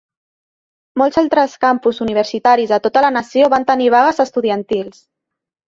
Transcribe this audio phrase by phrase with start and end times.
[1.01, 5.03] Molts altres campus universitaris de tota la nació van tenir vagues estudiantils.